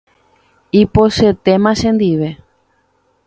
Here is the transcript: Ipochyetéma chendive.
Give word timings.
Ipochyetéma 0.81 1.71
chendive. 1.79 2.29